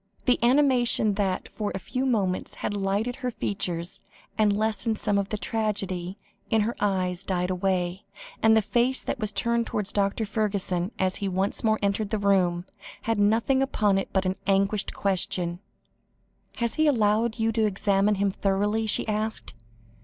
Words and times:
The 0.25 0.39
animation 0.43 1.13
that 1.13 1.47
for 1.49 1.71
a 1.75 1.77
few 1.77 2.07
moments 2.07 2.55
had 2.55 2.73
lighted 2.73 3.17
her 3.17 3.29
features, 3.29 4.01
and 4.35 4.57
lessened 4.57 4.97
some 4.97 5.19
of 5.19 5.29
the 5.29 5.37
tragedy, 5.37 6.17
in 6.49 6.61
her 6.61 6.75
eyes 6.79 7.23
died 7.23 7.51
away, 7.51 8.05
and 8.41 8.57
the 8.57 8.63
face 8.63 9.03
that 9.03 9.19
was 9.19 9.31
turned 9.31 9.67
towards 9.67 9.91
Dr. 9.91 10.25
Fergusson, 10.25 10.89
as 10.97 11.17
he 11.17 11.27
once 11.27 11.63
more 11.63 11.77
entered 11.83 12.09
the 12.09 12.17
room, 12.17 12.65
had 13.03 13.19
nothing 13.19 13.61
upon 13.61 13.99
it 13.99 14.09
but 14.11 14.25
an 14.25 14.37
agonised 14.47 14.91
question. 14.95 15.59
"He 16.53 16.61
has 16.65 16.79
allowed 16.79 17.37
you 17.37 17.51
to 17.51 17.67
examine 17.67 18.15
him 18.15 18.31
thoroughly?" 18.31 18.87
she 18.87 19.07
asked. 19.07 19.53